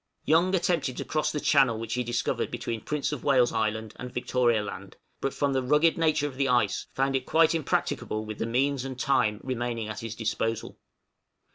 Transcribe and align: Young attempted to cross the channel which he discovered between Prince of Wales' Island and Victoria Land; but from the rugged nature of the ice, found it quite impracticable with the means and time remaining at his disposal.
Young 0.25 0.55
attempted 0.55 0.97
to 0.97 1.05
cross 1.05 1.31
the 1.31 1.39
channel 1.39 1.77
which 1.77 1.93
he 1.93 2.03
discovered 2.03 2.49
between 2.49 2.81
Prince 2.81 3.11
of 3.11 3.23
Wales' 3.23 3.53
Island 3.53 3.93
and 3.97 4.11
Victoria 4.11 4.63
Land; 4.63 4.97
but 5.19 5.31
from 5.31 5.53
the 5.53 5.61
rugged 5.61 5.95
nature 5.95 6.25
of 6.25 6.37
the 6.37 6.47
ice, 6.47 6.87
found 6.95 7.15
it 7.15 7.27
quite 7.27 7.53
impracticable 7.53 8.25
with 8.25 8.39
the 8.39 8.47
means 8.47 8.83
and 8.83 8.99
time 8.99 9.39
remaining 9.43 9.89
at 9.89 9.99
his 9.99 10.15
disposal. 10.15 10.79